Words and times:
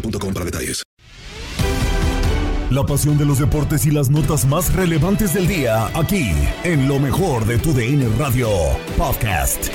boostmobile.com 0.00 0.34
para 0.34 0.44
detalles. 0.44 0.82
La 2.70 2.84
pasión 2.84 3.16
de 3.16 3.24
los 3.24 3.38
deportes 3.38 3.86
y 3.86 3.92
las 3.92 4.10
notas 4.10 4.44
más 4.44 4.72
relevantes 4.74 5.32
del 5.34 5.46
día, 5.46 5.86
aquí, 5.94 6.32
en 6.64 6.88
lo 6.88 6.98
mejor 6.98 7.46
de 7.46 7.58
tu 7.58 7.72
DN 7.72 8.08
Radio 8.18 8.48
Podcast. 8.98 9.68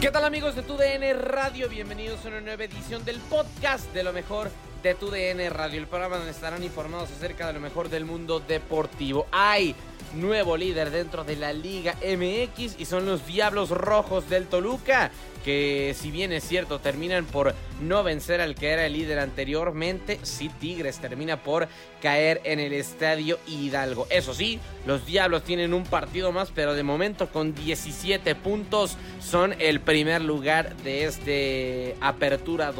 ¿Qué 0.00 0.10
tal 0.10 0.24
amigos 0.24 0.56
de 0.56 0.62
TUDN 0.62 1.22
Radio? 1.22 1.68
Bienvenidos 1.68 2.24
a 2.24 2.28
una 2.28 2.40
nueva 2.40 2.64
edición 2.64 3.04
del 3.04 3.18
podcast 3.20 3.92
de 3.94 4.02
lo 4.02 4.12
mejor 4.12 4.50
de 4.84 4.94
TUDN 4.94 5.50
Radio, 5.50 5.80
el 5.80 5.86
programa 5.86 6.18
donde 6.18 6.30
estarán 6.30 6.62
informados 6.62 7.10
acerca 7.10 7.46
de 7.46 7.54
lo 7.54 7.60
mejor 7.60 7.88
del 7.88 8.04
mundo 8.04 8.38
deportivo. 8.38 9.26
Hay 9.32 9.74
nuevo 10.12 10.58
líder 10.58 10.90
dentro 10.90 11.24
de 11.24 11.36
la 11.36 11.54
Liga 11.54 11.94
MX 12.02 12.78
y 12.78 12.84
son 12.84 13.06
los 13.06 13.26
Diablos 13.26 13.70
Rojos 13.70 14.28
del 14.28 14.46
Toluca, 14.46 15.10
que 15.42 15.96
si 15.98 16.10
bien 16.10 16.32
es 16.32 16.44
cierto 16.44 16.80
terminan 16.80 17.24
por 17.24 17.54
no 17.80 18.02
vencer 18.02 18.42
al 18.42 18.54
que 18.54 18.70
era 18.72 18.84
el 18.84 18.92
líder 18.92 19.20
anteriormente, 19.20 20.20
sí 20.22 20.50
Tigres 20.60 20.98
termina 20.98 21.42
por 21.42 21.66
caer 22.02 22.42
en 22.44 22.60
el 22.60 22.74
Estadio 22.74 23.38
Hidalgo. 23.46 24.06
Eso 24.10 24.34
sí, 24.34 24.60
los 24.86 25.06
Diablos 25.06 25.44
tienen 25.44 25.72
un 25.72 25.84
partido 25.84 26.30
más, 26.30 26.50
pero 26.54 26.74
de 26.74 26.82
momento 26.82 27.30
con 27.30 27.54
17 27.54 28.34
puntos 28.34 28.98
son 29.18 29.54
el 29.58 29.80
primer 29.80 30.20
lugar 30.20 30.76
de 30.76 31.04
este 31.04 31.96
Apertura 32.02 32.70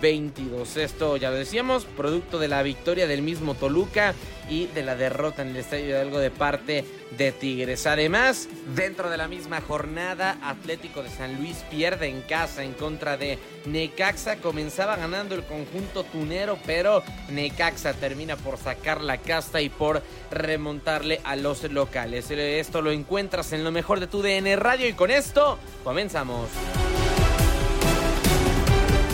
2022. 0.00 0.76
Esto 0.78 1.16
ya 1.16 1.30
lo 1.30 1.36
decíamos, 1.36 1.84
producto 1.84 2.38
de 2.38 2.48
la 2.48 2.62
victoria 2.62 3.06
del 3.06 3.22
mismo 3.22 3.54
Toluca 3.54 4.14
y 4.48 4.66
de 4.66 4.82
la 4.82 4.96
derrota 4.96 5.42
en 5.42 5.48
el 5.48 5.58
Estadio 5.58 5.86
Hidalgo 5.86 6.18
de 6.18 6.30
parte 6.30 6.84
de 7.16 7.32
Tigres. 7.32 7.86
Además, 7.86 8.48
dentro 8.74 9.10
de 9.10 9.16
la 9.16 9.28
misma 9.28 9.60
jornada, 9.60 10.38
Atlético 10.42 11.02
de 11.02 11.10
San 11.10 11.36
Luis 11.36 11.58
pierde 11.70 12.08
en 12.08 12.22
casa 12.22 12.64
en 12.64 12.72
contra 12.72 13.16
de 13.16 13.38
Necaxa. 13.66 14.36
Comenzaba 14.36 14.96
ganando 14.96 15.34
el 15.34 15.44
conjunto 15.44 16.02
tunero, 16.04 16.58
pero 16.66 17.02
Necaxa 17.28 17.92
termina 17.94 18.36
por 18.36 18.58
sacar 18.58 19.02
la 19.02 19.18
casta 19.18 19.60
y 19.60 19.68
por 19.68 20.02
remontarle 20.30 21.20
a 21.24 21.36
los 21.36 21.62
locales. 21.70 22.30
Esto 22.30 22.82
lo 22.82 22.90
encuentras 22.90 23.52
en 23.52 23.62
lo 23.64 23.70
mejor 23.70 24.00
de 24.00 24.06
tu 24.06 24.22
DN 24.22 24.56
Radio 24.56 24.88
y 24.88 24.94
con 24.94 25.10
esto 25.10 25.58
comenzamos. 25.84 26.48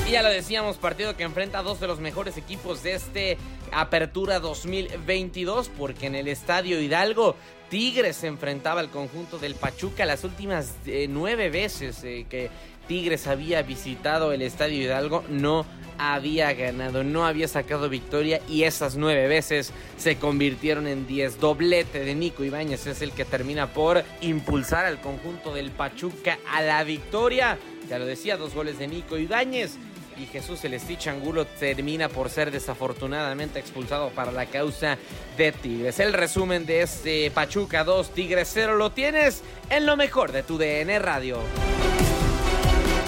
Y 0.06 0.12
ya 0.12 0.22
lo 0.22 0.30
decíamos, 0.30 0.76
partido 0.76 1.16
que 1.16 1.24
enfrenta 1.24 1.58
a 1.58 1.62
dos 1.62 1.80
de 1.80 1.88
los 1.88 1.98
mejores 1.98 2.36
equipos 2.36 2.84
de 2.84 2.94
este 2.94 3.38
Apertura 3.72 4.38
2022, 4.38 5.68
porque 5.76 6.06
en 6.06 6.14
el 6.14 6.28
Estadio 6.28 6.80
Hidalgo 6.80 7.34
Tigres 7.70 8.14
se 8.14 8.28
enfrentaba 8.28 8.78
al 8.78 8.90
conjunto 8.90 9.38
del 9.38 9.56
Pachuca 9.56 10.06
las 10.06 10.22
últimas 10.22 10.74
eh, 10.86 11.08
nueve 11.10 11.50
veces 11.50 12.04
eh, 12.04 12.24
que 12.30 12.50
Tigres 12.86 13.26
había 13.26 13.62
visitado 13.62 14.32
el 14.32 14.42
Estadio 14.42 14.80
Hidalgo, 14.80 15.24
no 15.28 15.66
había 15.98 16.52
ganado, 16.52 17.02
no 17.02 17.26
había 17.26 17.48
sacado 17.48 17.88
victoria 17.88 18.40
y 18.48 18.62
esas 18.62 18.96
nueve 18.96 19.26
veces 19.26 19.72
se 19.96 20.18
convirtieron 20.18 20.86
en 20.86 21.08
diez. 21.08 21.40
Doblete 21.40 22.04
de 22.04 22.14
Nico 22.14 22.44
Ibáñez 22.44 22.86
es 22.86 23.02
el 23.02 23.10
que 23.10 23.24
termina 23.24 23.72
por 23.72 24.04
impulsar 24.20 24.84
al 24.84 25.00
conjunto 25.00 25.52
del 25.52 25.72
Pachuca 25.72 26.38
a 26.52 26.62
la 26.62 26.84
victoria. 26.84 27.58
Ya 27.88 27.98
lo 27.98 28.06
decía, 28.06 28.36
dos 28.36 28.54
goles 28.54 28.78
de 28.78 28.88
Nico 28.88 29.16
Ibáñez 29.16 29.76
y 30.18 30.26
Jesús 30.26 30.64
el 30.64 30.78
Stitch 30.80 31.08
Angulo 31.08 31.44
termina 31.44 32.08
por 32.08 32.30
ser 32.30 32.50
desafortunadamente 32.50 33.58
expulsado 33.58 34.10
para 34.10 34.32
la 34.32 34.46
causa 34.46 34.98
de 35.36 35.52
Tigres. 35.52 36.00
El 36.00 36.12
resumen 36.12 36.66
de 36.66 36.82
este 36.82 37.30
Pachuca 37.30 37.84
2, 37.84 38.10
Tigres 38.10 38.50
0 38.52 38.76
lo 38.76 38.90
tienes 38.90 39.42
en 39.70 39.86
lo 39.86 39.96
mejor 39.96 40.32
de 40.32 40.42
tu 40.42 40.58
DN 40.58 40.98
Radio. 40.98 41.38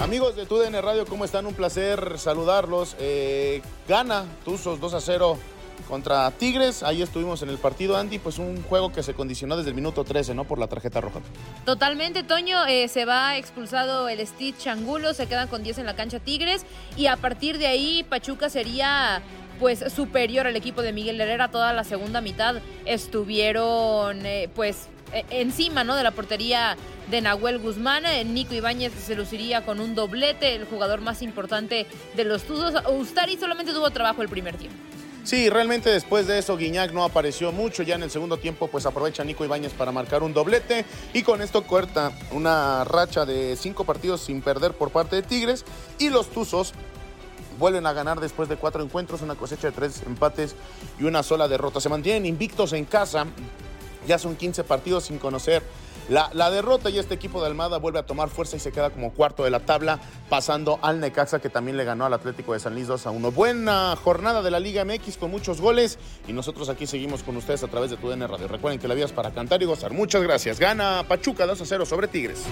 Amigos 0.01 0.37
de 0.37 0.45
TUDN 0.45 0.81
Radio, 0.81 1.05
¿cómo 1.05 1.25
están? 1.25 1.45
Un 1.45 1.53
placer 1.53 2.17
saludarlos. 2.17 2.95
Eh, 2.99 3.61
gana 3.87 4.25
Tuzos 4.45 4.79
2 4.79 4.93
a 4.93 5.01
0 5.01 5.37
contra 5.87 6.29
Tigres. 6.31 6.83
Ahí 6.83 7.01
estuvimos 7.01 7.41
en 7.41 7.49
el 7.49 7.57
partido, 7.57 7.97
Andy. 7.97 8.19
Pues 8.19 8.37
un 8.39 8.61
juego 8.63 8.91
que 8.91 9.03
se 9.03 9.13
condicionó 9.13 9.57
desde 9.57 9.69
el 9.69 9.75
minuto 9.75 10.03
13, 10.03 10.33
¿no? 10.33 10.43
Por 10.45 10.59
la 10.59 10.67
tarjeta 10.67 11.01
roja. 11.01 11.19
Totalmente, 11.65 12.23
Toño. 12.23 12.65
eh, 12.65 12.87
se 12.87 13.05
va 13.05 13.37
expulsado 13.37 14.09
el 14.09 14.25
Stitch 14.25 14.67
Angulo. 14.67 15.13
Se 15.13 15.27
quedan 15.27 15.47
con 15.47 15.63
10 15.63 15.79
en 15.79 15.85
la 15.85 15.95
cancha 15.95 16.19
Tigres. 16.19 16.65
Y 16.95 17.07
a 17.07 17.17
partir 17.17 17.57
de 17.57 17.67
ahí, 17.67 18.03
Pachuca 18.03 18.49
sería 18.49 19.21
pues 19.59 19.83
superior 19.93 20.47
al 20.47 20.55
equipo 20.55 20.81
de 20.81 20.93
Miguel 20.93 21.19
Herrera. 21.19 21.51
Toda 21.51 21.73
la 21.73 21.83
segunda 21.83 22.21
mitad 22.21 22.55
estuvieron 22.85 24.25
eh, 24.25 24.49
pues 24.55 24.87
eh, 25.13 25.25
encima 25.31 25.83
¿no? 25.83 25.95
de 25.95 26.03
la 26.03 26.11
portería 26.11 26.77
de 27.09 27.21
Nahuel 27.21 27.59
Guzmán. 27.59 28.05
Eh, 28.05 28.23
Nico 28.23 28.53
Ibáñez 28.53 28.93
se 28.93 29.15
luciría 29.15 29.65
con 29.65 29.79
un 29.79 29.95
doblete, 29.95 30.55
el 30.55 30.65
jugador 30.65 31.01
más 31.01 31.21
importante 31.21 31.87
de 32.15 32.23
los 32.23 32.43
Tuzos. 32.43 32.73
Ustari 32.89 33.37
solamente 33.37 33.73
tuvo 33.73 33.89
trabajo 33.91 34.21
el 34.21 34.29
primer 34.29 34.55
tiempo. 34.55 34.77
Sí, 35.29 35.47
realmente 35.47 35.91
después 35.91 36.25
de 36.25 36.39
eso 36.39 36.57
Guiñac 36.57 36.91
no 36.91 37.03
apareció 37.03 37.51
mucho. 37.51 37.83
Ya 37.83 37.93
en 37.93 38.01
el 38.01 38.09
segundo 38.09 38.37
tiempo 38.37 38.67
pues 38.67 38.87
aprovecha 38.87 39.23
Nico 39.23 39.45
Ibáñez 39.45 39.73
para 39.73 39.91
marcar 39.91 40.23
un 40.23 40.33
doblete 40.33 40.85
y 41.13 41.21
con 41.21 41.43
esto 41.43 41.67
corta 41.67 42.11
una 42.31 42.83
racha 42.83 43.27
de 43.27 43.55
cinco 43.55 43.83
partidos 43.83 44.21
sin 44.21 44.41
perder 44.41 44.73
por 44.73 44.89
parte 44.89 45.17
de 45.17 45.21
Tigres 45.21 45.65
y 45.99 46.09
los 46.09 46.31
Tuzos 46.31 46.73
vuelven 47.59 47.85
a 47.85 47.93
ganar 47.93 48.19
después 48.19 48.49
de 48.49 48.55
cuatro 48.55 48.81
encuentros, 48.81 49.21
una 49.21 49.35
cosecha 49.35 49.67
de 49.67 49.73
tres 49.73 50.01
empates 50.01 50.55
y 50.99 51.03
una 51.03 51.21
sola 51.21 51.47
derrota. 51.47 51.79
Se 51.79 51.89
mantienen 51.89 52.25
invictos 52.25 52.73
en 52.73 52.85
casa 52.85 53.27
Ya 54.07 54.17
son 54.17 54.35
15 54.35 54.63
partidos 54.63 55.05
sin 55.05 55.17
conocer 55.17 55.63
la, 56.09 56.49
derrota 56.49 56.89
y 56.89 56.97
este 56.97 57.13
equipo 57.13 57.39
de 57.39 57.47
Almada 57.47 57.77
vuelve 57.77 57.99
a 57.99 58.03
tomar 58.03 58.29
fuerza 58.29 58.57
y 58.57 58.59
se 58.59 58.71
queda 58.71 58.89
como 58.89 59.13
cuarto 59.13 59.43
de 59.43 59.51
la 59.51 59.59
tabla, 59.59 59.99
pasando 60.27 60.79
al 60.81 60.99
Necaxa 60.99 61.39
que 61.39 61.49
también 61.49 61.77
le 61.77 61.83
ganó 61.83 62.05
al 62.05 62.13
Atlético 62.13 62.53
de 62.53 62.59
San 62.59 62.73
Luis 62.73 62.87
2 62.87 63.05
a 63.05 63.11
1. 63.11 63.31
Buena 63.31 63.95
jornada 63.95 64.41
de 64.41 64.49
la 64.49 64.59
Liga 64.59 64.83
MX 64.83 65.17
con 65.17 65.29
muchos 65.29 65.61
goles 65.61 65.99
y 66.27 66.33
nosotros 66.33 66.67
aquí 66.69 66.87
seguimos 66.87 67.21
con 67.21 67.37
ustedes 67.37 67.63
a 67.63 67.67
través 67.67 67.91
de 67.91 67.97
tu 67.97 68.09
DN 68.09 68.25
Radio. 68.25 68.47
Recuerden 68.47 68.79
que 68.79 68.87
la 68.87 68.95
vida 68.95 69.05
es 69.05 69.11
para 69.11 69.29
cantar 69.31 69.61
y 69.61 69.65
gozar. 69.65 69.93
Muchas 69.93 70.23
gracias. 70.23 70.59
Gana 70.59 71.05
Pachuca 71.07 71.45
2 71.45 71.61
a 71.61 71.65
0 71.65 71.85
sobre 71.85 72.07
Tigres. 72.07 72.43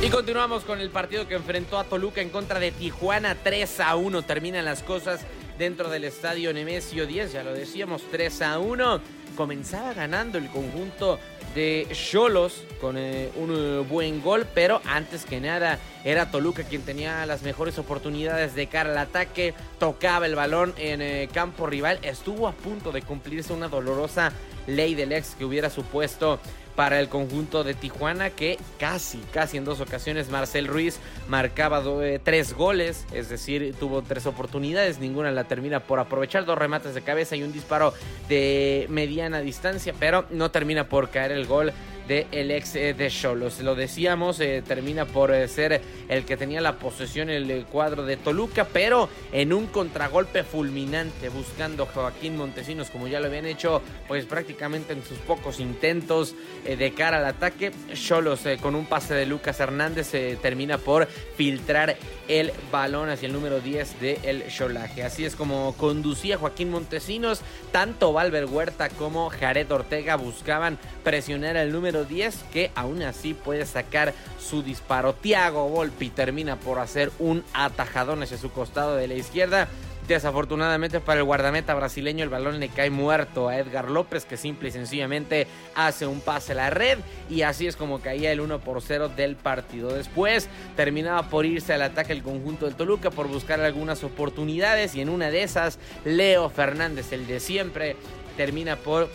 Y 0.00 0.10
continuamos 0.10 0.62
con 0.62 0.80
el 0.80 0.90
partido 0.90 1.26
que 1.26 1.34
enfrentó 1.34 1.78
a 1.78 1.84
Toluca 1.84 2.20
en 2.20 2.30
contra 2.30 2.60
de 2.60 2.70
Tijuana 2.70 3.36
3 3.42 3.80
a 3.80 3.96
1. 3.96 4.22
Terminan 4.22 4.64
las 4.64 4.84
cosas 4.84 5.22
dentro 5.58 5.90
del 5.90 6.04
estadio 6.04 6.52
Nemesio 6.52 7.08
10, 7.08 7.32
ya 7.32 7.42
lo 7.42 7.52
decíamos, 7.52 8.02
3 8.12 8.42
a 8.42 8.58
1. 8.60 9.00
Comenzaba 9.38 9.94
ganando 9.94 10.36
el 10.36 10.48
conjunto 10.48 11.20
de 11.54 11.86
Cholos 11.92 12.64
con 12.80 12.96
eh, 12.98 13.30
un 13.36 13.54
eh, 13.54 13.86
buen 13.88 14.20
gol, 14.20 14.44
pero 14.52 14.82
antes 14.84 15.24
que 15.24 15.38
nada 15.38 15.78
era 16.02 16.32
Toluca 16.32 16.64
quien 16.64 16.82
tenía 16.82 17.24
las 17.24 17.42
mejores 17.42 17.78
oportunidades 17.78 18.56
de 18.56 18.66
cara 18.66 18.90
al 18.90 18.98
ataque, 18.98 19.54
tocaba 19.78 20.26
el 20.26 20.34
balón 20.34 20.74
en 20.76 21.00
eh, 21.00 21.28
campo 21.32 21.68
rival, 21.68 22.00
estuvo 22.02 22.48
a 22.48 22.52
punto 22.52 22.90
de 22.90 23.02
cumplirse 23.02 23.52
una 23.52 23.68
dolorosa 23.68 24.32
ley 24.66 24.96
del 24.96 25.12
ex 25.12 25.36
que 25.36 25.44
hubiera 25.44 25.70
supuesto 25.70 26.40
para 26.78 27.00
el 27.00 27.08
conjunto 27.08 27.64
de 27.64 27.74
Tijuana 27.74 28.30
que 28.30 28.56
casi, 28.78 29.18
casi 29.32 29.56
en 29.56 29.64
dos 29.64 29.80
ocasiones 29.80 30.30
Marcel 30.30 30.68
Ruiz 30.68 31.00
marcaba 31.26 31.82
tres 32.22 32.52
goles, 32.52 33.04
es 33.12 33.28
decir, 33.28 33.74
tuvo 33.80 34.02
tres 34.02 34.26
oportunidades, 34.26 35.00
ninguna 35.00 35.32
la 35.32 35.42
termina 35.42 35.80
por 35.80 35.98
aprovechar, 35.98 36.44
dos 36.44 36.56
remates 36.56 36.94
de 36.94 37.02
cabeza 37.02 37.34
y 37.34 37.42
un 37.42 37.52
disparo 37.52 37.94
de 38.28 38.86
mediana 38.90 39.40
distancia, 39.40 39.92
pero 39.98 40.26
no 40.30 40.52
termina 40.52 40.88
por 40.88 41.10
caer 41.10 41.32
el 41.32 41.46
gol 41.46 41.72
de 42.08 42.26
el 42.32 42.50
ex 42.50 42.74
eh, 42.74 42.94
de 42.94 43.10
Cholos. 43.10 43.60
Lo 43.60 43.74
decíamos, 43.74 44.40
eh, 44.40 44.62
termina 44.66 45.04
por 45.04 45.32
eh, 45.32 45.46
ser 45.46 45.80
el 46.08 46.24
que 46.24 46.36
tenía 46.36 46.60
la 46.60 46.78
posesión 46.78 47.30
en 47.30 47.50
el 47.50 47.66
cuadro 47.66 48.04
de 48.04 48.16
Toluca, 48.16 48.66
pero 48.72 49.08
en 49.30 49.52
un 49.52 49.66
contragolpe 49.66 50.42
fulminante, 50.42 51.28
buscando 51.28 51.86
Joaquín 51.86 52.36
Montesinos, 52.36 52.90
como 52.90 53.06
ya 53.06 53.20
lo 53.20 53.26
habían 53.26 53.46
hecho, 53.46 53.82
pues 54.08 54.24
prácticamente 54.24 54.94
en 54.94 55.04
sus 55.04 55.18
pocos 55.18 55.60
intentos 55.60 56.34
de 56.64 56.94
cara 56.94 57.18
al 57.18 57.26
ataque. 57.26 57.72
Cholos 57.92 58.40
con 58.62 58.74
un 58.74 58.86
pase 58.86 59.14
de 59.14 59.26
Lucas 59.26 59.60
Hernández 59.60 60.10
termina 60.40 60.78
por 60.78 61.06
filtrar 61.36 61.96
el 62.26 62.52
balón 62.70 63.10
hacia 63.10 63.26
el 63.26 63.32
número 63.32 63.60
10 63.60 64.00
del 64.00 64.18
el 64.24 64.48
Cholaje. 64.48 65.02
Así 65.02 65.24
es 65.24 65.36
como 65.36 65.74
conducía 65.76 66.38
Joaquín 66.38 66.70
Montesinos. 66.70 67.40
Tanto 67.72 68.12
Valver 68.12 68.46
Huerta 68.46 68.88
como 68.88 69.30
Jared 69.30 69.70
Ortega 69.70 70.16
buscaban 70.16 70.78
presionar 71.04 71.56
al 71.56 71.72
número 71.72 71.97
10 72.04 72.44
que 72.52 72.70
aún 72.74 73.02
así 73.02 73.34
puede 73.34 73.66
sacar 73.66 74.14
su 74.38 74.62
disparo. 74.62 75.14
Tiago 75.14 75.68
Volpi 75.68 76.10
termina 76.10 76.56
por 76.56 76.78
hacer 76.78 77.10
un 77.18 77.44
atajadón 77.52 78.22
hacia 78.22 78.38
su 78.38 78.50
costado 78.50 78.96
de 78.96 79.08
la 79.08 79.14
izquierda. 79.14 79.68
Desafortunadamente 80.08 81.00
para 81.00 81.20
el 81.20 81.26
guardameta 81.26 81.74
brasileño 81.74 82.24
el 82.24 82.30
balón 82.30 82.60
le 82.60 82.70
cae 82.70 82.88
muerto 82.88 83.48
a 83.48 83.58
Edgar 83.58 83.90
López 83.90 84.24
que 84.24 84.38
simple 84.38 84.70
y 84.70 84.72
sencillamente 84.72 85.46
hace 85.74 86.06
un 86.06 86.22
pase 86.22 86.52
a 86.52 86.54
la 86.54 86.70
red 86.70 86.98
y 87.28 87.42
así 87.42 87.66
es 87.66 87.76
como 87.76 88.00
caía 88.00 88.32
el 88.32 88.40
1 88.40 88.60
por 88.60 88.80
0 88.80 89.10
del 89.14 89.36
partido. 89.36 89.92
Después 89.92 90.48
terminaba 90.76 91.28
por 91.28 91.44
irse 91.44 91.74
al 91.74 91.82
ataque 91.82 92.14
el 92.14 92.22
conjunto 92.22 92.64
del 92.64 92.74
Toluca 92.74 93.10
por 93.10 93.28
buscar 93.28 93.60
algunas 93.60 94.02
oportunidades 94.02 94.94
y 94.94 95.02
en 95.02 95.10
una 95.10 95.30
de 95.30 95.42
esas 95.42 95.78
Leo 96.06 96.48
Fernández, 96.48 97.12
el 97.12 97.26
de 97.26 97.38
siempre, 97.38 97.94
termina 98.38 98.76
por 98.76 99.10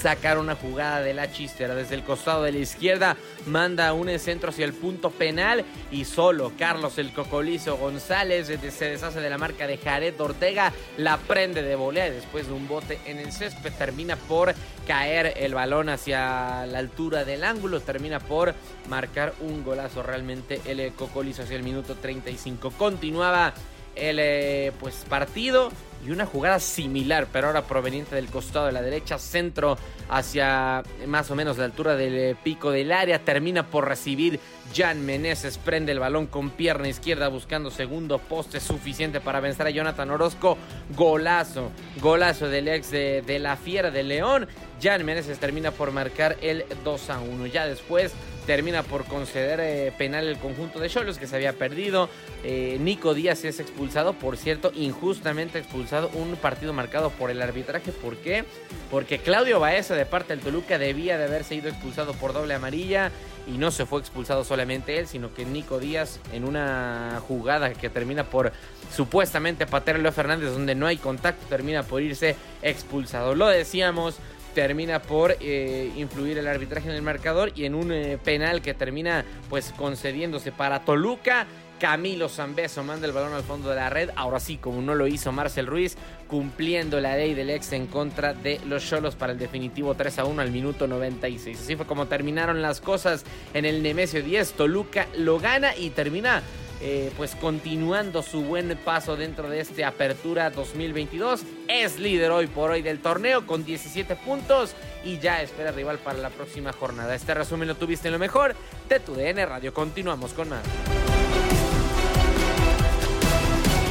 sacar 0.00 0.38
una 0.38 0.54
jugada 0.54 1.00
de 1.00 1.14
la 1.14 1.30
chistera 1.32 1.74
desde 1.74 1.94
el 1.94 2.04
costado 2.04 2.44
de 2.44 2.52
la 2.52 2.58
izquierda, 2.58 3.16
manda 3.46 3.92
un 3.92 4.16
centro 4.18 4.50
hacia 4.50 4.64
el 4.64 4.72
punto 4.72 5.10
penal 5.10 5.64
y 5.90 6.04
solo 6.04 6.52
Carlos 6.58 6.98
el 6.98 7.12
Cocolizo 7.12 7.76
González 7.76 8.46
se 8.46 8.84
deshace 8.90 9.20
de 9.20 9.30
la 9.30 9.38
marca 9.38 9.66
de 9.66 9.76
Jared 9.76 10.18
Ortega, 10.20 10.72
la 10.96 11.18
prende 11.18 11.62
de 11.62 11.74
volea 11.74 12.08
y 12.08 12.12
después 12.12 12.46
de 12.46 12.52
un 12.52 12.68
bote 12.68 12.98
en 13.06 13.18
el 13.18 13.32
césped 13.32 13.72
termina 13.72 14.16
por 14.16 14.54
caer 14.86 15.34
el 15.36 15.54
balón 15.54 15.88
hacia 15.88 16.64
la 16.66 16.78
altura 16.78 17.24
del 17.24 17.44
ángulo, 17.44 17.80
termina 17.80 18.20
por 18.20 18.54
marcar 18.88 19.34
un 19.40 19.64
golazo 19.64 20.02
realmente 20.02 20.60
el 20.64 20.92
Cocolizo 20.92 21.42
hacia 21.42 21.56
el 21.56 21.62
minuto 21.62 21.96
35. 21.96 22.70
Continuaba 22.70 23.52
el 23.98 24.18
eh, 24.20 24.72
pues 24.80 25.04
partido 25.08 25.70
y 26.06 26.10
una 26.10 26.26
jugada 26.26 26.60
similar, 26.60 27.26
pero 27.32 27.48
ahora 27.48 27.62
proveniente 27.62 28.14
del 28.14 28.26
costado 28.28 28.66
de 28.66 28.72
la 28.72 28.82
derecha, 28.82 29.18
centro 29.18 29.76
hacia 30.08 30.82
más 31.06 31.30
o 31.30 31.34
menos 31.34 31.58
la 31.58 31.64
altura 31.64 31.96
del 31.96 32.16
eh, 32.16 32.36
pico 32.42 32.70
del 32.70 32.92
área, 32.92 33.18
termina 33.24 33.66
por 33.66 33.88
recibir 33.88 34.38
Jan 34.74 35.04
Meneses, 35.04 35.58
prende 35.58 35.92
el 35.92 35.98
balón 35.98 36.26
con 36.26 36.50
pierna 36.50 36.88
izquierda 36.88 37.28
buscando 37.28 37.70
segundo 37.70 38.18
poste 38.18 38.60
suficiente 38.60 39.20
para 39.20 39.40
vencer 39.40 39.66
a 39.66 39.70
Jonathan 39.70 40.10
Orozco, 40.10 40.56
golazo, 40.96 41.70
golazo 42.00 42.48
del 42.48 42.68
ex 42.68 42.90
de, 42.90 43.22
de 43.22 43.38
la 43.38 43.56
Fiera 43.56 43.90
de 43.90 44.04
León, 44.04 44.46
Jan 44.80 45.04
Meneses 45.04 45.38
termina 45.38 45.72
por 45.72 45.90
marcar 45.90 46.36
el 46.42 46.64
2 46.84 47.10
a 47.10 47.18
1, 47.20 47.46
ya 47.46 47.66
después 47.66 48.14
termina 48.48 48.82
por 48.82 49.04
conceder 49.04 49.60
eh, 49.60 49.92
penal 49.98 50.26
el 50.26 50.38
conjunto 50.38 50.80
de 50.80 50.88
Cholos 50.88 51.18
que 51.18 51.26
se 51.26 51.36
había 51.36 51.52
perdido. 51.52 52.08
Eh, 52.42 52.78
Nico 52.80 53.12
Díaz 53.12 53.44
es 53.44 53.60
expulsado, 53.60 54.14
por 54.14 54.38
cierto, 54.38 54.72
injustamente 54.74 55.58
expulsado. 55.58 56.08
Un 56.14 56.34
partido 56.36 56.72
marcado 56.72 57.10
por 57.10 57.30
el 57.30 57.42
arbitraje. 57.42 57.92
¿Por 57.92 58.16
qué? 58.16 58.46
Porque 58.90 59.18
Claudio 59.18 59.60
Baeza 59.60 59.94
de 59.94 60.06
parte 60.06 60.34
del 60.34 60.42
Toluca 60.42 60.78
debía 60.78 61.18
de 61.18 61.24
haberse 61.24 61.56
ido 61.56 61.68
expulsado 61.68 62.14
por 62.14 62.32
doble 62.32 62.54
amarilla. 62.54 63.12
Y 63.46 63.58
no 63.58 63.70
se 63.70 63.84
fue 63.84 64.00
expulsado 64.00 64.44
solamente 64.44 64.98
él, 64.98 65.06
sino 65.06 65.34
que 65.34 65.44
Nico 65.44 65.78
Díaz 65.78 66.18
en 66.32 66.46
una 66.46 67.20
jugada 67.28 67.74
que 67.74 67.90
termina 67.90 68.24
por 68.24 68.52
supuestamente 68.96 69.66
patear 69.66 69.96
a 69.96 70.00
Leo 70.00 70.12
Fernández 70.12 70.52
donde 70.52 70.74
no 70.74 70.86
hay 70.86 70.96
contacto, 70.96 71.46
termina 71.48 71.82
por 71.82 72.00
irse 72.00 72.34
expulsado. 72.62 73.34
Lo 73.34 73.46
decíamos, 73.46 74.16
termina 74.54 75.00
por 75.00 75.36
eh, 75.40 75.90
influir 75.96 76.38
el 76.38 76.46
arbitraje 76.46 76.88
en 76.88 76.94
el 76.94 77.02
marcador 77.02 77.52
y 77.54 77.64
en 77.64 77.74
un 77.74 77.92
eh, 77.92 78.18
penal 78.22 78.62
que 78.62 78.74
termina 78.74 79.24
pues 79.48 79.72
concediéndose 79.76 80.52
para 80.52 80.80
Toluca. 80.80 81.46
Camilo 81.78 82.28
Zambeso 82.28 82.82
manda 82.82 83.06
el 83.06 83.12
balón 83.12 83.32
al 83.34 83.44
fondo 83.44 83.70
de 83.70 83.76
la 83.76 83.88
red. 83.88 84.10
Ahora 84.16 84.40
sí, 84.40 84.56
como 84.56 84.82
no 84.82 84.96
lo 84.96 85.06
hizo 85.06 85.30
Marcel 85.30 85.66
Ruiz, 85.66 85.96
cumpliendo 86.26 87.00
la 87.00 87.16
ley 87.16 87.34
del 87.34 87.50
ex 87.50 87.72
en 87.72 87.86
contra 87.86 88.34
de 88.34 88.60
los 88.66 88.84
Cholos 88.84 89.14
para 89.14 89.32
el 89.32 89.38
definitivo 89.38 89.94
3 89.94 90.18
a 90.18 90.24
1 90.24 90.42
al 90.42 90.50
minuto 90.50 90.88
96. 90.88 91.60
Así 91.60 91.76
fue 91.76 91.86
como 91.86 92.06
terminaron 92.06 92.62
las 92.62 92.80
cosas 92.80 93.24
en 93.54 93.64
el 93.64 93.82
Nemesio 93.82 94.22
10. 94.22 94.54
Toluca 94.54 95.06
lo 95.16 95.38
gana 95.38 95.76
y 95.76 95.90
termina 95.90 96.42
eh, 96.80 97.10
pues 97.16 97.34
continuando 97.34 98.22
su 98.22 98.42
buen 98.42 98.76
paso 98.84 99.16
dentro 99.16 99.50
de 99.50 99.60
este 99.60 99.84
Apertura 99.84 100.50
2022. 100.50 101.42
Es 101.68 101.98
líder 101.98 102.30
hoy 102.30 102.46
por 102.46 102.70
hoy 102.70 102.82
del 102.82 103.00
torneo 103.00 103.46
con 103.46 103.64
17 103.64 104.14
puntos 104.16 104.74
y 105.04 105.18
ya 105.18 105.42
espera 105.42 105.72
rival 105.72 105.98
para 105.98 106.18
la 106.18 106.30
próxima 106.30 106.72
jornada. 106.72 107.14
Este 107.14 107.34
resumen 107.34 107.68
lo 107.68 107.74
tuviste 107.74 108.08
en 108.08 108.12
lo 108.12 108.18
mejor 108.18 108.54
de 108.88 109.00
tu 109.00 109.14
DN 109.14 109.44
Radio. 109.46 109.74
Continuamos 109.74 110.32
con 110.32 110.50
más. 110.50 110.62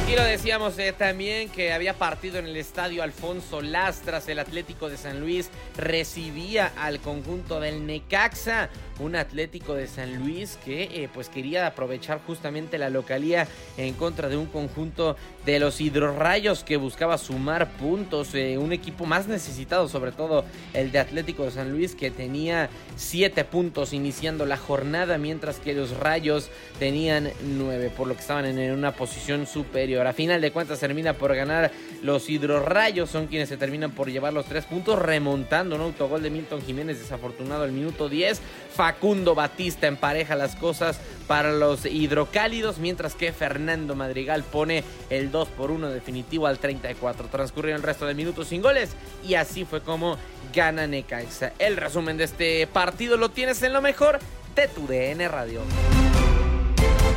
Y 0.08 0.16
lo 0.16 0.24
decíamos 0.24 0.78
eh, 0.78 0.94
también 0.96 1.50
que 1.50 1.74
había 1.74 1.92
partido 1.92 2.38
en 2.38 2.46
el 2.46 2.56
estadio 2.56 3.02
Alfonso 3.02 3.60
Lastras, 3.60 4.26
el 4.28 4.38
Atlético 4.38 4.88
de 4.88 4.96
San 4.96 5.20
Luis 5.20 5.50
recibía 5.76 6.72
al 6.78 6.98
conjunto 7.00 7.60
del 7.60 7.84
Necaxa 7.86 8.70
un 9.00 9.16
Atlético 9.16 9.74
de 9.74 9.86
San 9.86 10.16
Luis 10.18 10.58
que 10.64 10.84
eh, 10.84 11.08
pues 11.12 11.28
quería 11.28 11.66
aprovechar 11.66 12.20
justamente 12.26 12.78
la 12.78 12.90
localía 12.90 13.46
en 13.76 13.94
contra 13.94 14.28
de 14.28 14.36
un 14.36 14.46
conjunto 14.46 15.16
de 15.44 15.60
los 15.60 15.80
hidrorrayos 15.80 16.64
que 16.64 16.76
buscaba 16.76 17.18
sumar 17.18 17.70
puntos, 17.72 18.34
eh, 18.34 18.58
un 18.58 18.72
equipo 18.72 19.06
más 19.06 19.28
necesitado 19.28 19.88
sobre 19.88 20.12
todo 20.12 20.44
el 20.74 20.90
de 20.90 20.98
Atlético 20.98 21.44
de 21.44 21.50
San 21.50 21.70
Luis 21.70 21.94
que 21.94 22.10
tenía 22.10 22.70
siete 22.96 23.44
puntos 23.44 23.92
iniciando 23.92 24.46
la 24.46 24.56
jornada 24.56 25.18
mientras 25.18 25.58
que 25.58 25.74
los 25.74 25.96
rayos 25.96 26.50
tenían 26.78 27.30
nueve 27.42 27.92
por 27.94 28.08
lo 28.08 28.14
que 28.14 28.20
estaban 28.20 28.46
en 28.46 28.72
una 28.72 28.92
posición 28.92 29.46
superior. 29.46 29.97
A 30.06 30.12
final 30.12 30.40
de 30.40 30.52
cuentas 30.52 30.78
termina 30.80 31.14
por 31.14 31.34
ganar 31.34 31.70
los 32.02 32.28
hidrorrayos, 32.30 33.10
son 33.10 33.26
quienes 33.26 33.48
se 33.48 33.56
terminan 33.56 33.90
por 33.90 34.10
llevar 34.10 34.32
los 34.32 34.46
tres 34.46 34.64
puntos 34.64 34.98
remontando 34.98 35.76
un 35.76 35.82
autogol 35.82 36.22
de 36.22 36.30
Milton 36.30 36.62
Jiménez 36.62 36.98
desafortunado 36.98 37.64
al 37.64 37.72
minuto 37.72 38.08
10. 38.08 38.40
Facundo 38.74 39.34
Batista 39.34 39.86
empareja 39.86 40.36
las 40.36 40.56
cosas 40.56 41.00
para 41.26 41.52
los 41.52 41.84
hidrocálidos, 41.84 42.78
mientras 42.78 43.14
que 43.14 43.32
Fernando 43.32 43.94
Madrigal 43.94 44.44
pone 44.44 44.84
el 45.10 45.30
2 45.30 45.48
por 45.48 45.70
1 45.70 45.90
definitivo 45.90 46.46
al 46.46 46.58
34. 46.58 47.28
Transcurrieron 47.28 47.80
el 47.80 47.86
resto 47.86 48.06
de 48.06 48.14
minutos 48.14 48.48
sin 48.48 48.62
goles 48.62 48.90
y 49.26 49.34
así 49.34 49.64
fue 49.64 49.80
como 49.80 50.16
gana 50.54 50.86
Necaxa. 50.86 51.52
El 51.58 51.76
resumen 51.76 52.16
de 52.16 52.24
este 52.24 52.66
partido 52.66 53.16
lo 53.16 53.30
tienes 53.30 53.62
en 53.62 53.72
lo 53.72 53.82
mejor 53.82 54.18
de 54.54 54.68
tu 54.68 54.86
DN 54.86 55.28
Radio. 55.28 55.60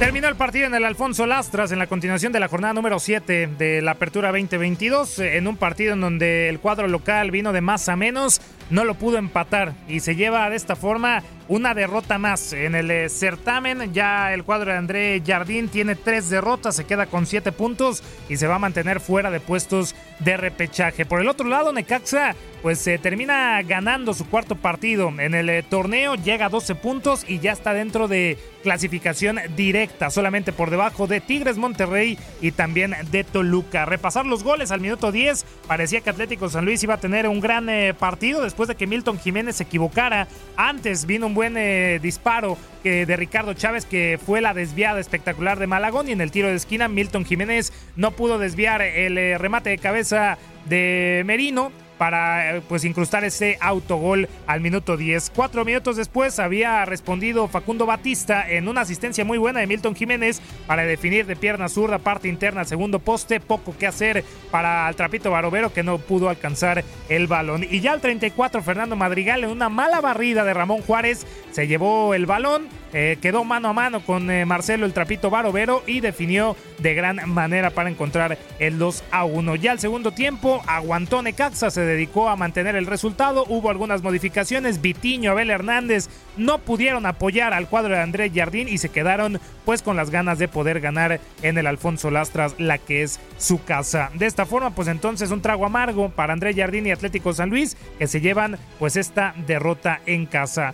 Terminó 0.02 0.28
el 0.28 0.36
partido 0.36 0.66
en 0.66 0.74
el 0.74 0.84
Alfonso 0.84 1.28
Lastras 1.28 1.72
en 1.72 1.78
la 1.78 1.86
continuación 1.86 2.34
de 2.34 2.40
la 2.40 2.48
jornada 2.48 2.74
número 2.74 2.98
7 2.98 3.50
de 3.56 3.84
la 3.84 3.92
Apertura 3.92 4.32
2022, 4.32 5.20
en 5.20 5.46
un 5.46 5.58
partido 5.58 5.94
en 5.94 6.02
donde 6.02 6.50
el 6.50 6.60
cuadro 6.60 6.88
local 6.88 7.30
vino 7.30 7.54
de 7.54 7.62
más 7.62 7.88
a 7.88 7.96
menos, 7.96 8.42
no 8.72 8.86
lo 8.86 8.96
pudo 8.96 9.18
empatar 9.18 9.74
y 9.88 10.00
se 10.00 10.16
lleva 10.16 10.50
de 10.50 10.56
esta 10.56 10.76
forma 10.76 11.22
una 11.48 11.74
derrota 11.74 12.18
más 12.18 12.54
en 12.54 12.76
el 12.76 12.90
eh, 12.90 13.10
certamen. 13.10 13.94
Ya 13.94 14.34
el 14.34 14.46
cuadro 14.46 14.72
de 14.72 14.78
André 14.78 15.22
Jardín 15.26 15.68
tiene 15.68 15.96
tres 15.96 16.30
derrotas, 16.30 16.76
se 16.78 16.86
queda 16.86 17.06
con 17.06 17.26
siete 17.26 17.52
puntos 17.52 18.02
y 18.30 18.38
se 18.38 18.48
va 18.48 18.56
a 18.56 18.60
mantener 18.60 19.02
fuera 19.02 19.30
de 19.30 19.42
puestos 19.42 19.94
de 20.20 20.38
repechaje. 20.38 21.06
Por 21.06 21.20
el 21.20 21.28
otro 21.28 21.48
lado, 21.48 21.74
Necaxa 21.74 22.36
pues 22.62 22.80
se 22.80 23.00
termina 23.00 23.62
ganando 23.64 24.14
su 24.14 24.28
cuarto 24.28 24.56
partido 24.56 25.12
en 25.18 25.34
el 25.34 25.50
eh, 25.50 25.64
torneo, 25.64 26.16
llega 26.16 26.46
a 26.46 26.50
12 26.50 26.76
puntos 26.76 27.26
y 27.28 27.40
ya 27.40 27.52
está 27.52 27.74
dentro 27.74 28.08
de 28.08 28.38
clasificación 28.62 29.40
directa, 29.56 30.12
solamente 30.12 30.54
por 30.54 30.70
debajo 30.70 31.08
de 31.08 31.22
Tigres 31.22 31.58
Monterrey 31.58 32.20
y 32.40 32.52
también 32.52 32.96
de 33.10 33.24
Toluca. 33.24 33.86
Repasar 33.86 34.28
los 34.28 34.44
goles 34.44 34.70
al 34.70 34.80
minuto 34.80 35.12
10, 35.12 35.44
parecía 35.68 36.02
que 36.02 36.12
Atlético 36.12 36.50
San 36.50 36.66
Luis 36.66 36.84
iba 36.84 36.94
a 36.94 37.00
tener 37.00 37.28
un 37.28 37.40
gran 37.40 37.68
eh, 37.68 37.96
partido 37.96 38.44
después 38.44 38.61
de 38.68 38.76
que 38.76 38.88
Milton 38.88 39.20
Jiménez 39.20 39.58
se 39.58 39.64
equivocara. 39.64 40.28
Antes 40.56 41.06
vino 41.06 41.28
un 41.28 41.34
buen 41.34 41.56
eh, 41.58 42.00
disparo 42.02 42.58
de 42.84 43.16
Ricardo 43.16 43.54
Chávez 43.54 43.86
que 43.86 44.20
fue 44.26 44.42
la 44.42 44.56
desviada 44.56 45.00
espectacular 45.00 45.60
de 45.60 45.68
Malagón 45.68 46.10
y 46.10 46.14
en 46.14 46.20
el 46.22 46.32
tiro 46.32 46.48
de 46.48 46.56
esquina 46.56 46.88
Milton 46.88 47.26
Jiménez 47.26 47.72
no 47.96 48.10
pudo 48.10 48.40
desviar 48.40 48.82
el 48.82 49.38
remate 49.38 49.70
de 49.70 49.78
cabeza 49.78 50.40
de 50.66 51.22
Merino 51.28 51.72
para 52.02 52.56
eh, 52.56 52.62
pues 52.68 52.84
incrustar 52.84 53.24
ese 53.26 53.60
autogol 53.62 54.28
al 54.48 54.60
minuto 54.60 54.98
10. 54.98 55.34
Cuatro 55.36 55.64
minutos 55.64 55.98
después 55.98 56.40
había 56.40 56.84
respondido 56.84 57.48
Facundo 57.48 57.86
Batista 57.86 58.44
en 58.50 58.68
una 58.68 58.82
asistencia 58.82 59.24
muy 59.24 59.38
buena 59.38 59.60
de 59.60 59.68
Milton 59.68 59.96
Jiménez 59.96 60.42
para 60.66 60.82
definir 60.82 61.28
de 61.28 61.36
pierna 61.36 61.70
zurda 61.70 62.00
parte 62.00 62.28
interna 62.28 62.66
segundo 62.66 62.98
poste. 62.98 63.40
Poco 63.40 63.78
que 63.78 63.86
hacer 63.86 64.26
para 64.50 64.90
el 64.90 64.96
trapito 64.96 65.30
Barovero 65.30 65.74
que 65.74 65.84
no 65.84 66.00
pudo 66.00 66.30
alcanzar 66.30 66.84
el 67.08 67.28
balón. 67.28 67.68
Y 67.70 67.82
ya 67.82 67.92
al 67.92 68.02
34 68.02 68.64
Fernando 68.64 68.96
Madrigal 68.96 69.44
en 69.44 69.52
una 69.52 69.70
mala 69.70 70.02
barrida 70.02 70.44
de 70.44 70.56
Ramón 70.56 70.82
Juárez 70.82 71.28
se 71.52 71.68
llevó 71.68 72.16
el 72.16 72.26
balón 72.26 72.68
eh, 72.94 73.18
quedó 73.22 73.46
mano 73.46 73.70
a 73.70 73.74
mano 73.74 74.02
con 74.02 74.30
eh, 74.30 74.46
Marcelo 74.46 74.86
el 74.86 74.92
Trapito 74.92 75.30
Barovero 75.30 75.82
y 75.88 76.02
definió 76.02 76.58
de 76.80 76.94
gran 76.94 77.30
manera 77.30 77.70
para 77.70 77.90
encontrar 77.90 78.38
el 78.60 78.78
2 78.78 79.04
a 79.12 79.24
1. 79.24 79.56
Ya 79.56 79.72
al 79.72 79.80
segundo 79.80 80.12
tiempo 80.12 80.62
aguantó 80.68 81.22
Necaxa, 81.22 81.72
se 81.72 81.86
dedicó 81.92 82.30
a 82.30 82.36
mantener 82.36 82.76
el 82.76 82.86
resultado, 82.86 83.46
hubo 83.48 83.70
algunas 83.70 84.02
modificaciones, 84.02 84.82
Vitiño, 84.82 85.32
Abel 85.32 85.50
Hernández 85.50 86.10
no 86.38 86.60
pudieron 86.60 87.06
apoyar 87.06 87.54
al 87.54 87.68
cuadro 87.68 87.94
de 87.94 88.02
Andrés 88.02 88.32
Jardín 88.34 88.68
y 88.68 88.78
se 88.78 88.90
quedaron 88.90 89.40
pues 89.66 89.82
con 89.82 89.96
las 89.96 90.10
ganas 90.10 90.40
de 90.40 90.48
poder 90.48 90.80
ganar 90.80 91.20
en 91.42 91.58
el 91.58 91.68
Alfonso 91.68 92.12
Lastras, 92.12 92.56
la 92.58 92.78
que 92.78 93.04
es 93.04 93.20
su 93.38 93.64
casa. 93.64 94.12
De 94.16 94.26
esta 94.26 94.46
forma 94.46 94.72
pues 94.72 94.88
entonces 94.88 95.32
un 95.32 95.42
trago 95.42 95.66
amargo 95.66 96.10
para 96.10 96.34
Andrés 96.34 96.56
Jardín 96.56 96.88
y 96.88 96.92
Atlético 96.92 97.34
San 97.34 97.50
Luis 97.50 97.78
que 98.00 98.08
se 98.08 98.22
llevan 98.22 98.58
pues 98.80 98.96
esta 98.96 99.34
derrota 99.48 100.02
en 100.06 100.26
casa. 100.26 100.74